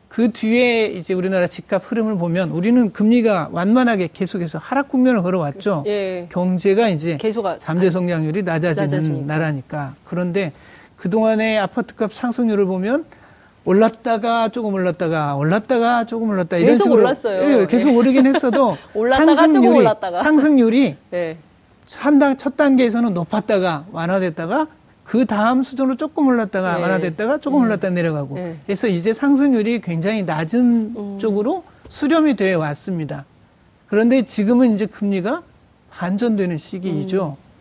[0.09, 5.85] 그 뒤에 이제 우리나라 집값 흐름을 보면 우리는 금리가 완만하게 계속해서 하락 국면을 걸어왔죠.
[5.87, 6.29] 예.
[6.31, 9.27] 경제가 이제 계속 잠재 성장률이 낮아지는 낮아지니까.
[9.27, 9.95] 나라니까.
[10.05, 10.53] 그런데
[10.97, 13.07] 그동안의 아파트값 상승률을 보면
[13.65, 17.61] 올랐다가 조금 올랐다가 올랐다가 조금 올랐다 이런 계속 식으로 올랐어요.
[17.61, 17.95] 예, 계속 예.
[17.97, 18.77] 오르긴 했어도
[19.11, 19.87] 상승률이
[20.23, 21.37] 상승률이 예.
[21.95, 24.67] 한당 첫 단계에서는 높았다가 완화됐다가
[25.05, 26.83] 그 다음 수준으로 조금 올랐다가 네.
[26.83, 27.65] 완화됐다가 조금 음.
[27.65, 28.57] 올랐다 내려가고 네.
[28.65, 31.19] 그래서 이제 상승률이 굉장히 낮은 음.
[31.19, 33.27] 쪽으로 수렴이 되어 왔습니다.
[33.89, 35.43] 그런데 지금은 이제 금리가
[35.91, 37.37] 반전되는 시기이죠.
[37.39, 37.52] 음.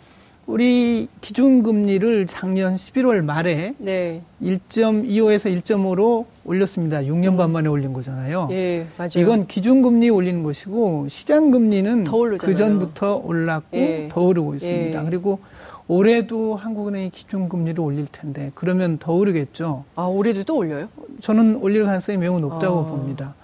[0.51, 4.21] 우리 기준금리를 작년 11월 말에 네.
[4.41, 6.99] 1.25에서 1.5로 올렸습니다.
[6.99, 7.53] 6년 반 음.
[7.53, 8.49] 만에 올린 거잖아요.
[8.51, 9.11] 예, 맞아요.
[9.15, 12.03] 이건 기준금리 올리는 것이고 시장금리는
[12.37, 14.09] 그 전부터 올랐고 예.
[14.11, 14.99] 더 오르고 있습니다.
[14.99, 15.05] 예.
[15.05, 15.39] 그리고
[15.87, 19.85] 올해도 한국은행이 기준금리를 올릴 텐데 그러면 더 오르겠죠.
[19.95, 20.89] 아 올해도 또 올려요?
[21.21, 22.83] 저는 올릴 가능성이 매우 높다고 아.
[22.87, 23.35] 봅니다.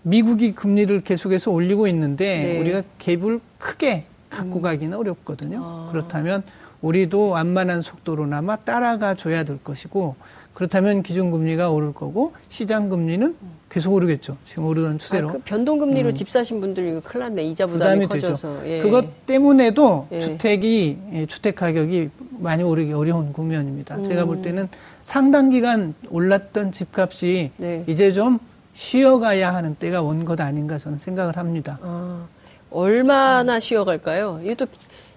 [0.00, 2.60] 미국이 금리를 계속해서 올리고 있는데 네.
[2.60, 4.04] 우리가 갭을 크게
[4.36, 4.62] 갖고 음.
[4.62, 5.60] 가기는 어렵거든요.
[5.62, 5.88] 아.
[5.90, 6.42] 그렇다면
[6.82, 10.14] 우리도 완만한 속도로나마 따라가 줘야 될 것이고
[10.54, 13.36] 그렇다면 기준금리가 오를 거고 시장금리는
[13.68, 14.36] 계속 오르겠죠.
[14.44, 15.28] 지금 오르던 추세로.
[15.28, 16.14] 아, 그 변동금리로 음.
[16.14, 17.44] 집 사신 분들 이거 큰일 났네.
[17.44, 18.66] 이자 부담이, 부담이 커져서.
[18.66, 18.80] 예.
[18.80, 20.20] 그것 때문에도 예.
[20.20, 23.96] 주택이, 예, 주택 가격이 많이 오르기 어려운 국면입니다.
[23.96, 24.04] 음.
[24.04, 24.68] 제가 볼 때는
[25.02, 27.84] 상당 기간 올랐던 집값이 네.
[27.86, 28.38] 이제 좀
[28.74, 31.78] 쉬어가야 하는 때가 온 것 아닌가 저는 생각을 합니다.
[31.82, 32.26] 아,
[32.70, 34.40] 얼마나 쉬어갈까요?
[34.42, 34.66] 이것도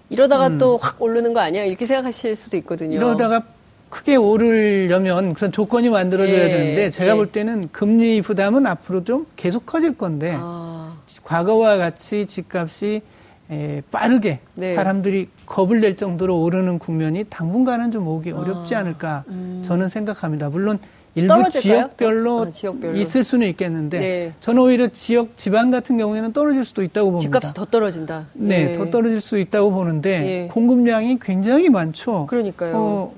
[0.08, 0.58] 이러다가 음.
[0.58, 1.64] 또확 오르는 거 아니야?
[1.64, 2.96] 이렇게 생각하실 수도 있거든요.
[2.96, 3.44] 이러다가
[3.90, 7.14] 크게 오르려면 그런 조건이 만들어져야 예, 되는데 제가 예.
[7.16, 10.96] 볼 때는 금리 부담은 앞으로 좀 계속 커질 건데 아.
[11.24, 13.02] 과거와 같이 집값이
[13.50, 14.74] 에, 빠르게 네.
[14.74, 18.80] 사람들이 겁을 낼 정도로 오르는 국면이 당분간은 좀 오기 어렵지 아.
[18.80, 19.62] 않을까 음.
[19.66, 20.50] 저는 생각합니다.
[20.50, 20.78] 물론
[21.14, 24.32] 일부 지역별로, 아, 지역별로, 있을 수는 있겠는데 네.
[24.40, 27.40] 저는 오히려 지역 지방 같은 경우에는 떨어질 수도 있다고 봅니다.
[27.40, 28.26] 집값이 더 떨어진다.
[28.34, 28.72] 네, 네.
[28.72, 30.48] 더 떨어질 수 있다고 보는데 예.
[30.48, 32.26] 공급량이 굉장히 많죠.
[32.26, 32.72] 그러니까요.
[32.76, 33.14] 어,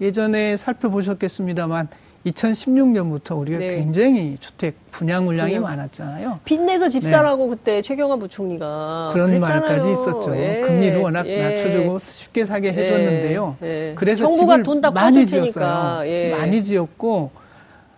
[0.00, 1.88] 예전에 살펴보셨겠습니다만
[2.26, 3.76] 2016년부터 우리가 네.
[3.76, 5.62] 굉장히 주택 분양 물량이 분양.
[5.62, 6.40] 많았잖아요.
[6.44, 7.50] 빚내서 집사라고 네.
[7.50, 9.60] 그때 최경환 부총리가 그런 그랬잖아요.
[9.60, 10.36] 말까지 있었죠.
[10.36, 10.60] 예.
[10.60, 11.42] 금리를 워낙 예.
[11.42, 12.72] 낮춰주고 쉽게 사게 예.
[12.72, 13.56] 해줬는데요.
[13.62, 13.92] 예.
[13.96, 16.08] 그래서 집을 많이 지었어요.
[16.08, 16.30] 예.
[16.30, 17.30] 많이 지었고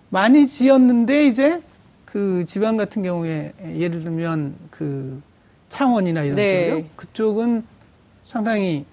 [0.08, 1.60] 많이 지었는데 이제
[2.06, 5.20] 그 지방 같은 경우에 예를 들면 그
[5.68, 6.70] 창원이나 이런 네.
[6.70, 6.84] 쪽이요.
[6.96, 7.64] 그쪽은
[8.26, 8.86] 상당히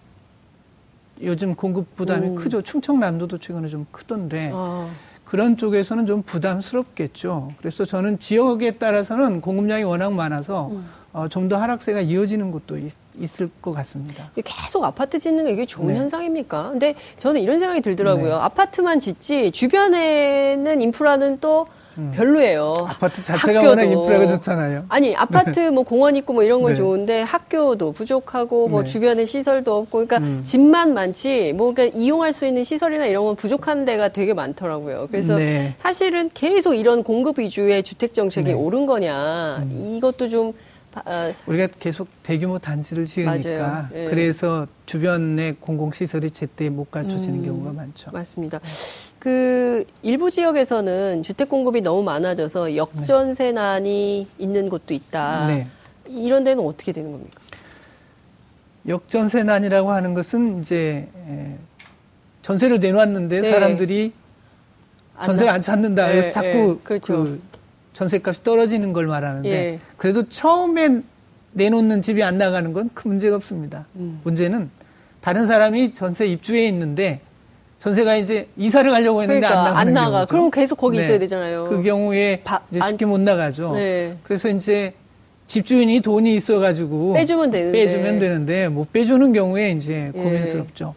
[1.21, 2.35] 요즘 공급 부담이 오.
[2.35, 2.63] 크죠.
[2.63, 4.89] 충청남도도 최근에 좀 크던데 아.
[5.31, 7.53] 그런 쪽에서는 좀 부담스럽겠죠.
[7.57, 10.85] 그래서 저는 지역에 따라서는 공급량이 워낙 많아서 음.
[11.13, 12.91] 어, 좀 더 하락세가 이어지는 곳도 있,
[13.41, 14.29] 을것 같습니다.
[14.43, 15.99] 계속 아파트 짓는 게 이게 좋은 네.
[15.99, 16.71] 현상입니까?
[16.71, 18.25] 근데 저는 이런 생각이 들더라고요.
[18.25, 18.41] 네.
[18.41, 21.65] 아파트만 짓지 주변에는 인프라는 또
[21.97, 22.11] 음.
[22.15, 22.73] 별로예요.
[22.87, 23.61] 아파트 자체가.
[23.61, 24.85] 워낙 인프라가 좋잖아요.
[24.89, 25.69] 아니 아파트 네.
[25.69, 26.75] 뭐 공원 있고 뭐 이런 건 네.
[26.77, 28.89] 좋은데 학교도 부족하고 뭐 네.
[28.89, 30.41] 주변에 시설도 없고 그러니까 음.
[30.43, 35.07] 집만 많지 뭐 그러니까 이용할 수 있는 시설이나 이런 건 부족한 데가 되게 많더라고요.
[35.11, 35.75] 그래서 네.
[35.79, 38.53] 사실은 계속 이런 공급 위주의 주택 정책이 네.
[38.53, 39.95] 옳은 거냐 음.
[39.97, 40.53] 이것도 좀
[41.05, 44.07] 어, 우리가 계속 대규모 단지를 지으니까 예.
[44.09, 48.11] 그래서 주변의 공공시설이 제때 못 갖춰지는 음, 경우가 많죠.
[48.11, 48.59] 맞습니다.
[49.21, 54.43] 그 일부 지역에서는 주택 공급이 너무 많아져서 역전세난이 네.
[54.43, 55.45] 있는 곳도 있다.
[55.45, 55.67] 네.
[56.07, 57.39] 이런 데는 어떻게 되는 겁니까?
[58.87, 61.07] 역전세난이라고 하는 것은 이제
[62.41, 63.51] 전세를 내놨는데 네.
[63.51, 64.11] 사람들이
[65.23, 66.07] 전세를 안 찾는다.
[66.07, 66.79] 그래서 네, 자꾸 네.
[66.83, 67.13] 그렇죠.
[67.13, 67.41] 그
[67.93, 69.79] 전세값이 떨어지는 걸 말하는데 예.
[69.97, 71.03] 그래도 처음엔
[71.51, 73.85] 내놓는 집이 안 나가는 건 큰 문제가 없습니다.
[73.97, 74.19] 음.
[74.23, 74.71] 문제는
[75.19, 77.21] 다른 사람이 전세 입주해 있는데
[77.81, 80.11] 전세가 이제 이사를 가려고 했는데 그러니까, 안 나가.
[80.11, 80.27] 경우죠.
[80.27, 81.05] 그럼 계속 거기 네.
[81.05, 81.67] 있어야 되잖아요.
[81.67, 83.73] 그 경우에 바, 이제 쉽게 안, 못 나가죠.
[83.73, 84.17] 네.
[84.21, 84.93] 그래서 이제
[85.47, 90.21] 집주인이 돈이 있어가지고 빼주면 되는데 빼주면 되는데 못 빼주는 경우에 이제 예.
[90.21, 90.93] 고민스럽죠.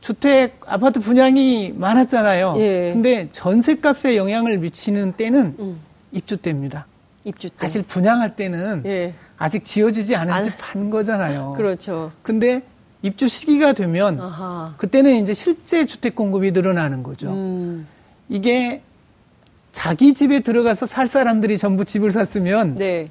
[0.00, 2.54] 주택 아파트 분양이 많았잖아요.
[2.58, 2.90] 예.
[2.94, 5.80] 근데 전세값에 영향을 미치는 때는 음.
[6.10, 6.86] 입주 때입니다.
[7.24, 7.56] 입주 때.
[7.60, 9.12] 사실 분양할 때는 예.
[9.36, 11.52] 아직 지어지지 않은 집한 거잖아요.
[11.56, 12.12] 그렇죠.
[12.22, 12.62] 근데
[13.04, 14.72] 입주 시기가 되면 아하.
[14.78, 17.30] 그때는 이제 실제 주택 공급이 늘어나는 거죠.
[17.34, 17.86] 음.
[18.30, 18.80] 이게
[19.72, 23.10] 자기 집에 들어가서 살 사람들이 전부 집을 샀으면 네.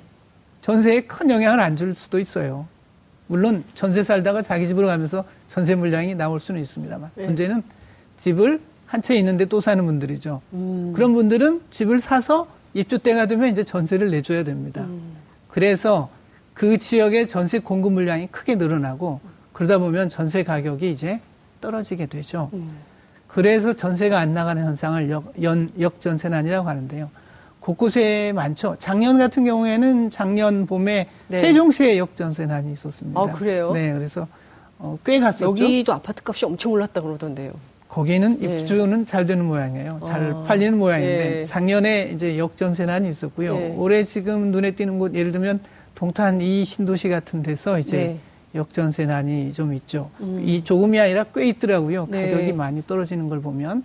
[0.62, 2.66] 전세에 큰 영향을 안 줄 수도 있어요.
[3.28, 7.26] 물론 전세 살다가 자기 집으로 가면서 전세 물량이 나올 수는 있습니다만 네.
[7.28, 7.62] 문제는
[8.18, 10.42] 집을 한 채 있는데 또 사는 분들이죠.
[10.54, 10.92] 음.
[10.96, 14.82] 그런 분들은 집을 사서 입주 때가 되면 이제 전세를 내줘야 됩니다.
[14.82, 15.18] 음.
[15.50, 16.10] 그래서
[16.56, 19.20] 그 지역의 전세 공급 물량이 크게 늘어나고
[19.54, 21.20] 그러다 보면 전세 가격이 이제
[21.62, 22.50] 떨어지게 되죠.
[22.54, 22.78] 음.
[23.28, 27.10] 그래서 전세가 안 나가는 현상을 역, 연, 역전세난이라고 하는데요.
[27.60, 28.76] 곳곳에 많죠.
[28.78, 31.38] 작년 같은 경우에는 작년 봄에 네.
[31.40, 33.20] 세종시에 역전세난이 있었습니다.
[33.20, 33.72] 아, 그래요?
[33.72, 34.28] 네, 그래서
[34.78, 35.46] 어, 꽤 갔었죠.
[35.50, 37.54] 여기도 아파트 값이 엄청 올랐다 그러던데요.
[37.88, 38.58] 거기는 네.
[38.58, 40.02] 입주는 잘 되는 모양이에요.
[40.06, 41.44] 잘 아, 팔리는 모양인데 네.
[41.46, 43.56] 작년에 이제 역전세난이 있었고요.
[43.56, 43.76] 네.
[43.78, 45.62] 올해 지금 눈에 띄는 곳 예를 들면
[45.96, 48.20] 동탄 이 신도시 같은 데서 이제 네.
[48.56, 50.10] 역전세난이 좀 있죠.
[50.22, 50.42] 음.
[50.44, 52.08] 이 조금이 아니라 꽤 있더라고요.
[52.10, 52.32] 네.
[52.32, 53.84] 가격이 많이 떨어지는 걸 보면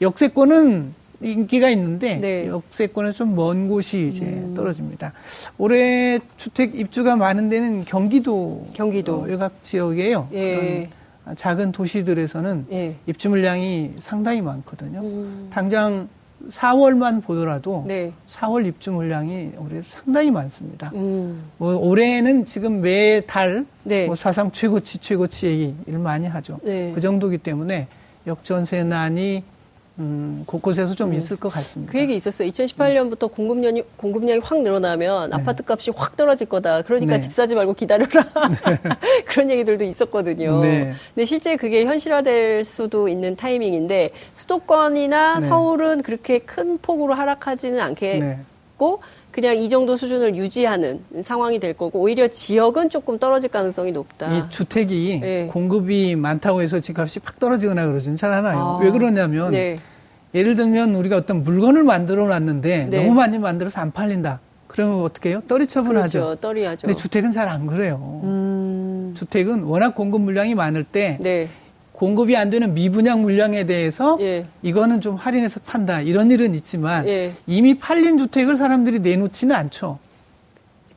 [0.00, 2.46] 역세권은 인기가 있는데 네.
[2.48, 4.54] 역세권은 좀 먼 곳이 이제 음.
[4.54, 5.12] 떨어집니다.
[5.58, 9.16] 올해 주택 입주가 많은 데는 경기도, 경기도.
[9.16, 10.28] 어, 외곽 지역이에요.
[10.34, 10.88] 예.
[11.34, 12.94] 작은 도시들에서는 예.
[13.06, 15.00] 입주 물량이 상당히 많거든요.
[15.00, 15.48] 음.
[15.50, 16.08] 당장
[16.48, 18.12] 4월만 보더라도 네.
[18.28, 20.90] 4월 입주 물량이 올해 상당히 많습니다.
[20.94, 21.50] 음.
[21.58, 24.06] 뭐 올해는 지금 매달 네.
[24.06, 26.60] 뭐 사상 최고치 최고치 얘기를 많이 하죠.
[26.62, 26.92] 네.
[26.94, 27.88] 그 정도기 때문에
[28.26, 29.42] 역전세난이
[29.98, 31.14] 음, 곳곳에서 좀 음.
[31.14, 31.90] 있을 것 같습니다.
[31.90, 32.48] 그 얘기 있었어요.
[32.50, 35.36] 2018년부터 공급량이, 공급량이 확 늘어나면 네.
[35.36, 36.82] 아파트 값이 확 떨어질 거다.
[36.82, 37.20] 그러니까 네.
[37.20, 38.24] 집 사지 말고 기다려라.
[38.48, 38.78] 네.
[39.24, 40.60] 그런 얘기들도 있었거든요.
[40.60, 40.92] 네.
[41.14, 45.48] 근데 실제 그게 현실화될 수도 있는 타이밍인데 수도권이나 네.
[45.48, 49.00] 서울은 그렇게 큰 폭으로 하락하지는 않겠고
[49.36, 54.34] 그냥 이 정도 수준을 유지하는 상황이 될 거고 오히려 지역은 조금 떨어질 가능성이 높다.
[54.34, 55.46] 이 주택이 네.
[55.52, 58.58] 공급이 많다고 해서 집값이 팍 떨어지거나 그러지는 잘 않아요.
[58.58, 58.78] 아.
[58.82, 59.78] 왜 그러냐면 네.
[60.32, 63.02] 예를 들면 우리가 어떤 물건을 만들어 놨는데 네.
[63.02, 64.40] 너무 많이 만들어서 안 팔린다.
[64.68, 65.42] 그러면 어떻게 해요?
[65.46, 66.18] 떨이 처분하죠.
[66.18, 66.40] 그렇죠.
[66.40, 66.86] 떨이 하죠.
[66.86, 68.22] 근데 주택은 잘 안 그래요.
[68.24, 69.12] 음...
[69.18, 71.48] 주택은 워낙 공급 물량이 많을 때 네.
[71.96, 74.46] 공급이 안 되는 미분양 물량에 대해서 예.
[74.62, 77.32] 이거는 좀 할인해서 판다 이런 일은 있지만 예.
[77.46, 79.98] 이미 팔린 주택을 사람들이 내놓지는 않죠.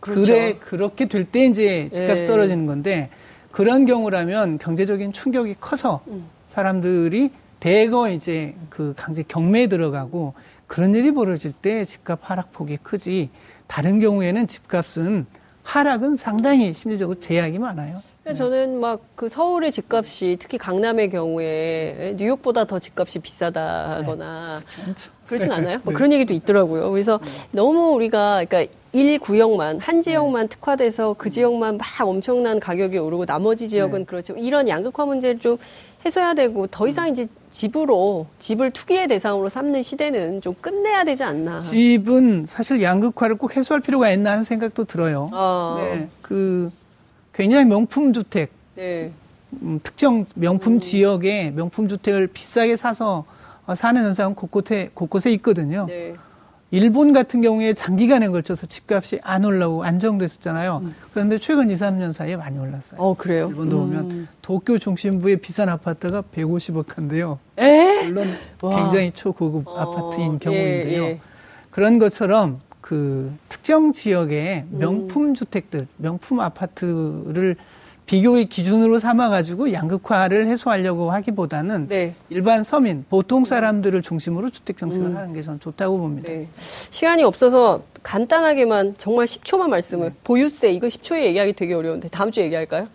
[0.01, 0.21] 그렇죠.
[0.23, 2.27] 그래 그렇게 될 때 이제 집값이 예.
[2.27, 3.09] 떨어지는 건데
[3.51, 6.25] 그런 경우라면 경제적인 충격이 커서 음.
[6.49, 7.31] 사람들이
[7.61, 10.33] 대거 이제 그 강제 경매에 들어가고
[10.67, 13.29] 그런 일이 벌어질 때 집값 하락폭이 크지
[13.67, 15.25] 다른 경우에는 집값은
[15.63, 17.95] 하락은 상당히 심리적으로 제약이 많아요.
[18.35, 24.93] 저는 막 그 서울의 집값이 특히 강남의 경우에 뉴욕보다 더 집값이 비싸다거나 네,
[25.25, 25.81] 그렇진 않아요?
[25.83, 25.97] 뭐 네.
[25.97, 26.89] 그런 얘기도 있더라고요.
[26.89, 27.47] 그래서 네.
[27.51, 30.55] 너무 우리가 그러니까 1구역만 한 지역만 네.
[30.55, 34.05] 특화돼서 그 지역만 막 엄청난 가격이 오르고 나머지 지역은 네.
[34.05, 34.35] 그렇죠.
[34.37, 35.57] 이런 양극화 문제를 좀
[36.05, 37.11] 해소해야 되고 더 이상 음.
[37.11, 41.59] 이제 집으로 집을 투기의 대상으로 삼는 시대는 좀 끝내야 되지 않나.
[41.59, 45.29] 집은 사실 양극화를 꼭 해소할 필요가 있나 하는 생각도 들어요.
[45.33, 45.75] 어.
[45.77, 46.07] 네.
[46.21, 46.71] 그
[47.39, 48.51] 굉장히 명품 주택.
[48.75, 49.13] 네.
[49.61, 50.79] 음, 특정 명품 음.
[50.81, 53.23] 지역에 명품 주택을 비싸게 사서
[53.75, 55.85] 사는 현상은 곳곳에 곳곳에 있거든요.
[55.87, 56.15] 네.
[56.71, 60.81] 일본 같은 경우에 장기간에 걸쳐서 집값이 안 올라오고 안정됐었잖아요.
[60.83, 60.95] 음.
[61.13, 62.99] 그런데 최근 2, 3년 사이에 많이 올랐어요.
[62.99, 63.47] 어, 그래요?
[63.47, 63.81] 일본도 음.
[63.87, 67.39] 보면 도쿄 중심부의 비싼 아파트가 150억 한데요.
[67.57, 68.03] 에?
[68.03, 68.27] 물론
[68.61, 68.75] 와.
[68.75, 71.03] 굉장히 초고급 어, 아파트인 경우인데요.
[71.03, 71.19] 예, 예.
[71.71, 74.79] 그런 것처럼 그 특정 지역의 음.
[74.79, 77.55] 명품 주택들, 명품 아파트를
[78.07, 82.15] 비교의 기준으로 삼아가지고 양극화를 해소하려고 하기보다는 네.
[82.29, 85.17] 일반 서민, 보통 사람들을 중심으로 주택 정책을 음.
[85.17, 86.29] 하는 게 저는 좋다고 봅니다.
[86.29, 86.47] 네.
[86.57, 90.15] 시간이 없어서 간단하게만 정말 10초만 말씀을 네.
[90.23, 92.87] 보유세 이거 10초에 얘기하기 되게 어려운데 다음 주에 얘기할까요?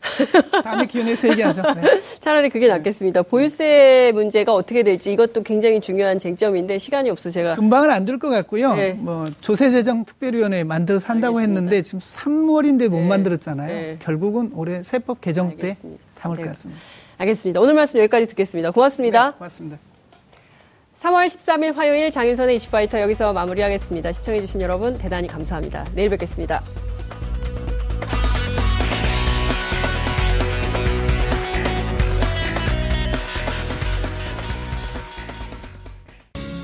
[0.64, 1.62] 다음에 기회내서 얘기하죠.
[1.74, 2.00] 네.
[2.20, 3.22] 차라리 그게 낫겠습니다.
[3.22, 8.28] 보유세 문제가 어떻게 될지 이것도 굉장히 중요한 쟁점인데 시간이 없어 제가 금방은 안 될 것
[8.30, 8.74] 같고요.
[8.74, 8.92] 네.
[8.94, 11.60] 뭐 조세재정 특별위원회 만들어서 한다고 알겠습니다.
[11.60, 13.06] 했는데 지금 3월인데 못 네.
[13.08, 13.68] 만들었잖아요.
[13.68, 13.96] 네.
[14.00, 15.56] 결국은 올해 세법 개정.
[15.56, 15.74] 때
[16.16, 16.80] 참을 것 같습니다.
[17.18, 17.60] 알겠습니다.
[17.60, 18.70] 오늘 말씀 여기까지 듣겠습니다.
[18.70, 19.30] 고맙습니다.
[19.32, 19.78] 네, 고맙습니다.
[21.02, 24.12] 3월 13일 화요일 장윤선의 이슈파이터 여기서 마무리하겠습니다.
[24.12, 25.84] 시청해주신 여러분 대단히 감사합니다.
[25.94, 26.89] 내일 뵙겠습니다.